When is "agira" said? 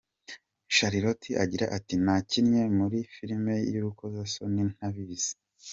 1.43-1.65